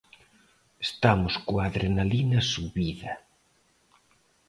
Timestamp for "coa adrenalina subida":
1.45-3.13